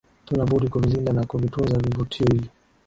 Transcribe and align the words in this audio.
Hatuna 0.19 0.43
budi 0.49 0.67
kuvilinda 0.71 1.13
na 1.13 1.23
kuvitunza 1.25 1.77
vivutio 1.77 2.25
hivi 2.31 2.49